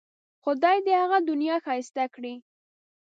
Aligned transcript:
خدای 0.43 0.77
دې 0.85 0.91
یې 0.95 0.99
هغه 1.01 1.17
دنیا 1.29 1.55
ښایسته 1.65 2.03
کړي. 2.15 2.33